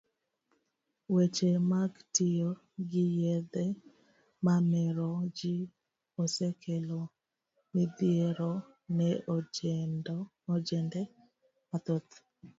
Weche 1.13 1.49
mag 1.71 1.91
tiyo 2.15 2.49
gi 2.91 3.05
yedhe 3.21 3.65
mamero 4.45 5.09
ji, 5.37 5.55
osekelo 6.23 6.99
midhiero 7.73 8.51
ne 8.97 9.09
ojende 10.53 11.01
mathoth. 11.69 12.11